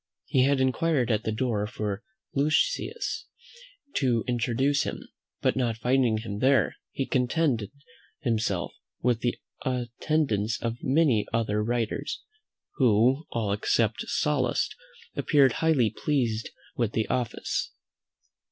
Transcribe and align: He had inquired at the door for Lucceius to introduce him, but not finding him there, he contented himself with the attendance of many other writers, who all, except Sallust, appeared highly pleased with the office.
He 0.25 0.45
had 0.45 0.59
inquired 0.59 1.11
at 1.11 1.25
the 1.25 1.31
door 1.31 1.67
for 1.67 2.01
Lucceius 2.33 3.27
to 3.97 4.23
introduce 4.27 4.81
him, 4.81 5.07
but 5.41 5.55
not 5.55 5.77
finding 5.77 6.17
him 6.17 6.39
there, 6.39 6.77
he 6.91 7.05
contented 7.05 7.69
himself 8.23 8.73
with 9.03 9.19
the 9.19 9.37
attendance 9.63 10.59
of 10.59 10.79
many 10.81 11.27
other 11.31 11.63
writers, 11.63 12.23
who 12.77 13.27
all, 13.29 13.51
except 13.53 14.01
Sallust, 14.07 14.75
appeared 15.15 15.51
highly 15.61 15.91
pleased 15.91 16.49
with 16.75 16.93
the 16.93 17.07
office. 17.07 17.71